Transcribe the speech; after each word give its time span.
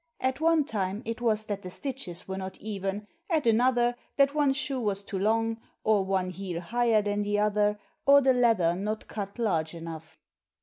At 0.19 0.41
one 0.41 0.63
time 0.63 1.03
it 1.05 1.21
was 1.21 1.45
that 1.45 1.61
the 1.61 1.69
stitches 1.69 2.27
were 2.27 2.39
not 2.39 2.57
even, 2.59 3.05
at 3.29 3.45
another 3.45 3.95
that 4.17 4.33
one 4.33 4.51
shoe 4.51 4.79
was 4.79 5.03
too 5.03 5.19
long, 5.19 5.61
or 5.83 6.03
one 6.03 6.31
heel 6.31 6.59
higher 6.59 7.03
than 7.03 7.21
the 7.21 7.37
other, 7.37 7.77
or 8.07 8.19
the 8.19 8.33
leather 8.33 8.75
not 8.75 9.07
cut 9.07 9.37
large 9.37 9.75
enough. 9.75 10.17